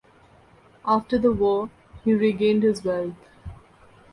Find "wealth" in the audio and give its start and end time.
2.83-3.13